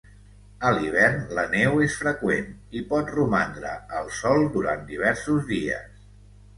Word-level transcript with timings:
A 0.69 0.69
l'hivern, 0.77 1.19
la 1.39 1.43
neu 1.51 1.83
és 1.89 1.99
freqüent 1.99 2.49
i 2.81 2.83
pot 2.95 3.13
romandre 3.19 3.77
al 4.01 4.13
sòl 4.19 4.51
durant 4.61 4.87
diversos 4.93 5.49
dies. 5.57 6.07